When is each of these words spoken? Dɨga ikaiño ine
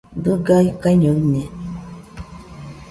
Dɨga 0.23 0.55
ikaiño 0.71 1.11
ine 1.21 1.43